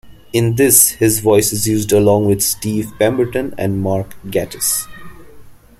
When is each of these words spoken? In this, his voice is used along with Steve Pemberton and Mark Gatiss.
In 0.33 0.55
this, 0.55 0.93
his 0.93 1.19
voice 1.19 1.53
is 1.53 1.67
used 1.67 1.91
along 1.91 2.25
with 2.25 2.41
Steve 2.41 2.91
Pemberton 2.97 3.53
and 3.55 3.79
Mark 3.83 4.15
Gatiss. 4.25 4.87